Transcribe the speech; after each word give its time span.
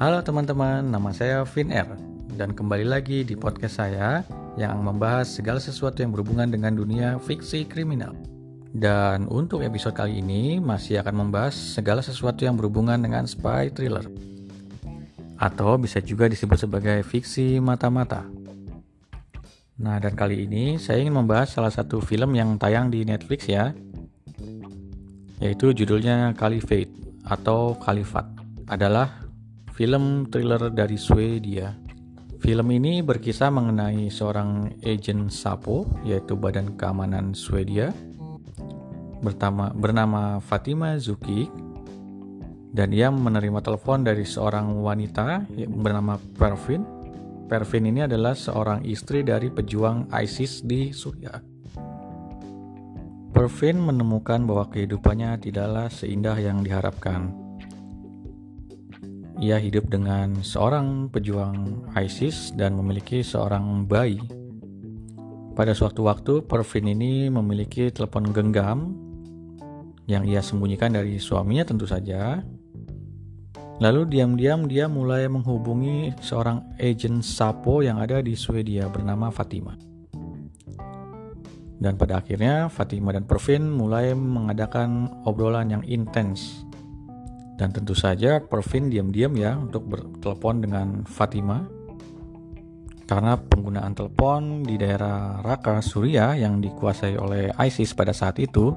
Halo 0.00 0.24
teman-teman, 0.24 0.80
nama 0.80 1.12
saya 1.12 1.44
Vin 1.44 1.68
R 1.68 1.92
dan 2.40 2.56
kembali 2.56 2.88
lagi 2.88 3.20
di 3.20 3.36
podcast 3.36 3.84
saya 3.84 4.24
yang 4.56 4.80
membahas 4.80 5.28
segala 5.28 5.60
sesuatu 5.60 6.00
yang 6.00 6.08
berhubungan 6.16 6.48
dengan 6.48 6.72
dunia 6.72 7.20
fiksi 7.20 7.68
kriminal. 7.68 8.16
Dan 8.72 9.28
untuk 9.28 9.60
episode 9.60 9.92
kali 9.92 10.24
ini 10.24 10.56
masih 10.56 11.04
akan 11.04 11.28
membahas 11.28 11.52
segala 11.52 12.00
sesuatu 12.00 12.48
yang 12.48 12.56
berhubungan 12.56 12.96
dengan 12.96 13.28
spy 13.28 13.68
thriller. 13.76 14.08
Atau 15.36 15.76
bisa 15.76 16.00
juga 16.00 16.32
disebut 16.32 16.64
sebagai 16.64 17.04
fiksi 17.04 17.60
mata-mata. 17.60 18.24
Nah, 19.84 20.00
dan 20.00 20.16
kali 20.16 20.48
ini 20.48 20.80
saya 20.80 21.04
ingin 21.04 21.20
membahas 21.20 21.52
salah 21.52 21.68
satu 21.76 22.00
film 22.00 22.32
yang 22.32 22.56
tayang 22.56 22.88
di 22.88 23.04
Netflix 23.04 23.52
ya. 23.52 23.76
Yaitu 25.44 25.76
judulnya 25.76 26.32
Caliphate 26.40 26.88
atau 27.28 27.76
Khalifat. 27.76 28.24
Adalah 28.64 29.19
film 29.80 30.28
thriller 30.28 30.68
dari 30.68 31.00
Swedia. 31.00 31.72
Film 32.36 32.68
ini 32.68 33.00
berkisah 33.00 33.48
mengenai 33.48 34.12
seorang 34.12 34.76
agen 34.84 35.32
Sapo, 35.32 35.88
yaitu 36.04 36.36
Badan 36.36 36.76
Keamanan 36.76 37.32
Swedia, 37.32 37.88
bertama, 39.24 39.72
bernama 39.72 40.36
Fatima 40.44 41.00
Zuki, 41.00 41.48
dan 42.76 42.92
ia 42.92 43.08
menerima 43.08 43.64
telepon 43.64 44.04
dari 44.04 44.28
seorang 44.28 44.68
wanita 44.84 45.48
yang 45.56 45.72
bernama 45.80 46.20
Pervin. 46.36 46.84
Pervin 47.48 47.88
ini 47.88 48.04
adalah 48.04 48.36
seorang 48.36 48.84
istri 48.84 49.24
dari 49.24 49.48
pejuang 49.48 50.12
ISIS 50.12 50.60
di 50.60 50.92
Suriah. 50.92 51.40
Pervin 53.32 53.80
menemukan 53.80 54.44
bahwa 54.44 54.68
kehidupannya 54.68 55.40
tidaklah 55.40 55.88
seindah 55.88 56.36
yang 56.36 56.60
diharapkan 56.60 57.39
ia 59.40 59.56
hidup 59.56 59.88
dengan 59.88 60.44
seorang 60.44 61.08
pejuang 61.08 61.88
ISIS 61.96 62.52
dan 62.52 62.76
memiliki 62.76 63.24
seorang 63.24 63.88
bayi. 63.88 64.20
Pada 65.56 65.72
suatu 65.72 66.04
waktu, 66.04 66.44
Pervin 66.44 66.92
ini 66.92 67.32
memiliki 67.32 67.88
telepon 67.88 68.36
genggam 68.36 68.92
yang 70.04 70.28
ia 70.28 70.44
sembunyikan 70.44 70.92
dari 70.92 71.16
suaminya 71.16 71.64
tentu 71.64 71.88
saja. 71.88 72.44
Lalu 73.80 74.12
diam-diam 74.12 74.68
dia 74.68 74.92
mulai 74.92 75.24
menghubungi 75.24 76.12
seorang 76.20 76.76
agen 76.76 77.24
Sapo 77.24 77.80
yang 77.80 77.96
ada 77.96 78.20
di 78.20 78.36
Swedia 78.36 78.92
bernama 78.92 79.32
Fatima. 79.32 79.72
Dan 81.80 81.96
pada 81.96 82.20
akhirnya 82.20 82.68
Fatima 82.68 83.16
dan 83.16 83.24
Pervin 83.24 83.72
mulai 83.72 84.12
mengadakan 84.12 85.08
obrolan 85.24 85.72
yang 85.72 85.80
intens 85.88 86.68
dan 87.60 87.76
tentu 87.76 87.92
saja 87.92 88.40
Pervin 88.40 88.88
diam-diam 88.88 89.36
ya 89.36 89.52
untuk 89.60 89.84
bertelepon 89.84 90.64
dengan 90.64 91.04
Fatima 91.04 91.68
karena 93.04 93.36
penggunaan 93.36 93.92
telepon 93.92 94.64
di 94.64 94.80
daerah 94.80 95.44
Raqqa, 95.44 95.84
Suriah 95.84 96.40
yang 96.40 96.64
dikuasai 96.64 97.20
oleh 97.20 97.52
ISIS 97.60 97.92
pada 97.92 98.16
saat 98.16 98.40
itu 98.40 98.72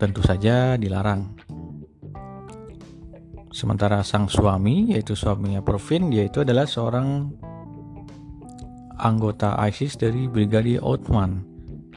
tentu 0.00 0.24
saja 0.24 0.74
dilarang. 0.74 1.36
Sementara 3.52 4.00
sang 4.02 4.26
suami, 4.26 4.96
yaitu 4.96 5.12
suaminya 5.12 5.60
Pervin, 5.60 6.08
dia 6.08 6.24
itu 6.24 6.42
adalah 6.44 6.64
seorang 6.64 7.28
anggota 8.96 9.52
ISIS 9.68 10.00
dari 10.00 10.32
Brigadi 10.32 10.80
Ottoman. 10.80 11.44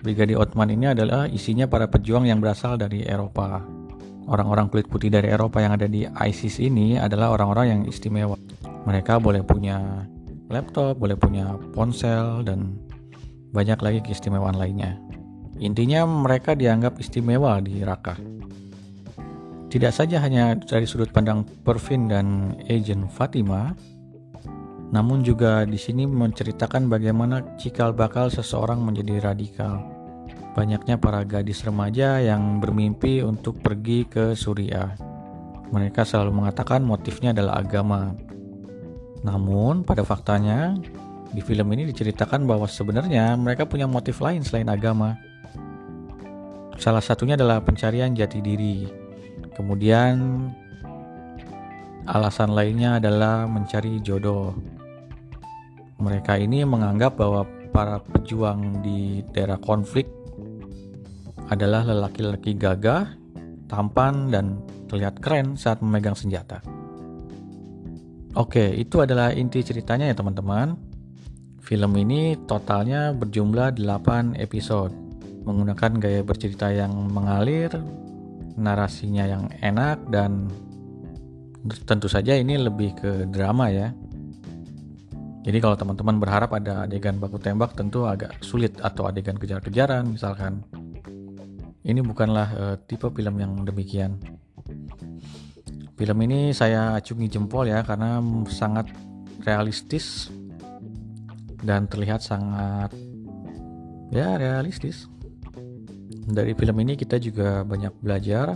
Brigadi 0.04 0.36
Ottoman 0.36 0.76
ini 0.76 0.92
adalah 0.92 1.24
isinya 1.32 1.72
para 1.72 1.88
pejuang 1.88 2.28
yang 2.28 2.44
berasal 2.44 2.76
dari 2.76 3.08
Eropa 3.08 3.79
orang-orang 4.30 4.70
kulit 4.70 4.86
putih 4.86 5.10
dari 5.10 5.34
Eropa 5.34 5.60
yang 5.60 5.74
ada 5.74 5.90
di 5.90 6.06
ISIS 6.06 6.62
ini 6.62 6.96
adalah 7.02 7.34
orang-orang 7.34 7.66
yang 7.68 7.82
istimewa. 7.90 8.38
Mereka 8.86 9.18
boleh 9.18 9.42
punya 9.42 10.06
laptop, 10.48 11.02
boleh 11.02 11.18
punya 11.18 11.58
ponsel, 11.74 12.46
dan 12.46 12.78
banyak 13.50 13.82
lagi 13.82 14.00
keistimewaan 14.06 14.56
lainnya. 14.56 15.02
Intinya 15.60 16.06
mereka 16.06 16.54
dianggap 16.54 17.02
istimewa 17.02 17.60
di 17.60 17.82
Raqqa. 17.82 18.16
Tidak 19.70 19.94
saja 19.94 20.22
hanya 20.24 20.58
dari 20.58 20.86
sudut 20.90 21.14
pandang 21.14 21.46
Pervin 21.46 22.10
dan 22.10 22.58
agent 22.70 23.06
Fatima, 23.12 23.74
namun 24.90 25.22
juga 25.22 25.68
di 25.70 25.78
sini 25.78 26.10
menceritakan 26.10 26.90
bagaimana 26.90 27.58
cikal 27.62 27.94
bakal 27.94 28.34
seseorang 28.34 28.82
menjadi 28.82 29.22
radikal 29.22 29.99
banyaknya 30.58 30.98
para 30.98 31.22
gadis 31.26 31.62
remaja 31.62 32.18
yang 32.22 32.58
bermimpi 32.58 33.22
untuk 33.22 33.62
pergi 33.62 34.06
ke 34.10 34.34
Suriah. 34.34 34.98
Mereka 35.70 36.02
selalu 36.02 36.42
mengatakan 36.42 36.82
motifnya 36.82 37.30
adalah 37.30 37.62
agama. 37.62 38.18
Namun, 39.22 39.86
pada 39.86 40.02
faktanya, 40.02 40.74
di 41.30 41.46
film 41.46 41.70
ini 41.78 41.86
diceritakan 41.94 42.50
bahwa 42.50 42.66
sebenarnya 42.66 43.38
mereka 43.38 43.70
punya 43.70 43.86
motif 43.86 44.18
lain 44.18 44.42
selain 44.42 44.66
agama. 44.66 45.14
Salah 46.80 47.04
satunya 47.04 47.38
adalah 47.38 47.62
pencarian 47.62 48.16
jati 48.18 48.42
diri. 48.42 48.90
Kemudian, 49.54 50.48
alasan 52.10 52.56
lainnya 52.56 52.98
adalah 52.98 53.46
mencari 53.46 54.02
jodoh. 54.02 54.56
Mereka 56.00 56.40
ini 56.40 56.64
menganggap 56.66 57.20
bahwa 57.20 57.44
para 57.70 58.02
pejuang 58.02 58.82
di 58.84 59.22
daerah 59.34 59.58
konflik 59.62 60.10
adalah 61.50 61.82
lelaki-lelaki 61.86 62.54
gagah, 62.54 63.10
tampan, 63.66 64.30
dan 64.30 64.62
terlihat 64.90 65.18
keren 65.22 65.58
saat 65.58 65.82
memegang 65.82 66.18
senjata. 66.18 66.62
Oke, 68.38 68.70
itu 68.78 69.02
adalah 69.02 69.34
inti 69.34 69.66
ceritanya 69.66 70.10
ya 70.10 70.16
teman-teman. 70.18 70.78
Film 71.66 71.92
ini 71.98 72.38
totalnya 72.46 73.14
berjumlah 73.14 73.78
8 73.78 74.38
episode, 74.38 74.94
menggunakan 75.46 75.98
gaya 75.98 76.22
bercerita 76.22 76.70
yang 76.70 76.94
mengalir, 77.10 77.74
narasinya 78.58 79.26
yang 79.26 79.50
enak, 79.62 80.02
dan 80.14 80.50
tentu 81.86 82.06
saja 82.06 82.38
ini 82.38 82.58
lebih 82.58 82.94
ke 82.98 83.12
drama 83.30 83.70
ya. 83.74 83.94
Jadi 85.50 85.66
kalau 85.66 85.74
teman-teman 85.74 86.22
berharap 86.22 86.54
ada 86.54 86.86
adegan 86.86 87.18
baku 87.18 87.42
tembak 87.42 87.74
tentu 87.74 88.06
agak 88.06 88.38
sulit 88.46 88.78
atau 88.86 89.10
adegan 89.10 89.34
kejar-kejaran 89.34 90.06
misalkan 90.14 90.62
ini 91.82 92.06
bukanlah 92.06 92.50
uh, 92.54 92.76
tipe 92.86 93.10
film 93.10 93.42
yang 93.42 93.58
demikian. 93.66 94.22
Film 95.98 96.18
ini 96.22 96.54
saya 96.54 97.02
acungi 97.02 97.26
jempol 97.34 97.66
ya 97.66 97.82
karena 97.82 98.22
sangat 98.46 98.94
realistis 99.42 100.30
dan 101.66 101.90
terlihat 101.90 102.22
sangat 102.22 102.94
ya 104.14 104.38
realistis. 104.38 105.10
Dari 106.30 106.54
film 106.54 106.78
ini 106.78 106.94
kita 106.94 107.18
juga 107.18 107.66
banyak 107.66 107.98
belajar 108.06 108.54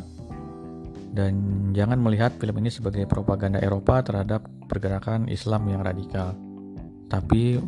dan 1.10 1.34
jangan 1.74 1.98
melihat 1.98 2.38
film 2.38 2.62
ini 2.62 2.70
sebagai 2.70 3.10
propaganda 3.10 3.58
Eropa 3.58 4.06
terhadap 4.06 4.46
pergerakan 4.70 5.26
Islam 5.26 5.74
yang 5.74 5.82
radikal. 5.82 6.53
Tapi 7.14 7.62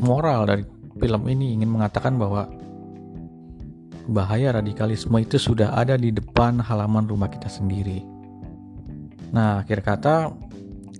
moral 0.00 0.48
dari 0.48 0.64
film 0.96 1.22
ini 1.28 1.60
ingin 1.60 1.68
mengatakan 1.68 2.16
bahwa 2.16 2.48
bahaya 4.08 4.56
radikalisme 4.56 5.16
itu 5.20 5.36
sudah 5.36 5.76
ada 5.76 6.00
di 6.00 6.08
depan 6.08 6.56
halaman 6.56 7.04
rumah 7.04 7.28
kita 7.28 7.52
sendiri. 7.52 8.00
Nah, 9.36 9.60
akhir 9.60 9.84
kata 9.84 10.32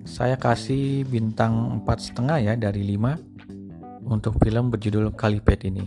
saya 0.04 0.36
kasih 0.36 1.08
bintang 1.08 1.80
empat 1.80 2.12
setengah 2.12 2.44
ya 2.44 2.52
dari 2.60 2.84
5 2.92 4.04
untuk 4.04 4.36
film 4.44 4.68
berjudul 4.68 5.16
Kalipet 5.16 5.64
ini. 5.64 5.84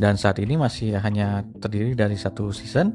Dan 0.00 0.18
saat 0.18 0.42
ini 0.42 0.58
masih 0.58 0.98
hanya 0.98 1.46
terdiri 1.60 1.94
dari 1.94 2.18
satu 2.18 2.50
season 2.50 2.90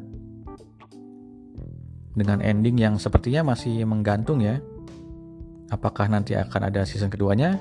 dengan 2.17 2.43
ending 2.43 2.81
yang 2.81 2.95
sepertinya 2.99 3.55
masih 3.55 3.85
menggantung 3.87 4.43
ya. 4.43 4.59
Apakah 5.73 6.05
nanti 6.05 6.37
akan 6.37 6.69
ada 6.69 6.85
season 6.85 7.09
keduanya? 7.09 7.57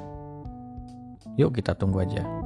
Yuk 1.41 1.56
kita 1.56 1.73
tunggu 1.73 2.05
aja. 2.05 2.44